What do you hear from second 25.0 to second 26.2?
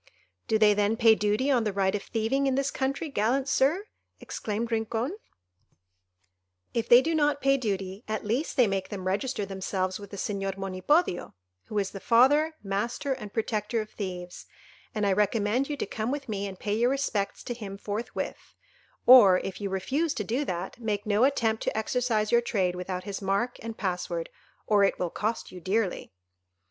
cost you dearly."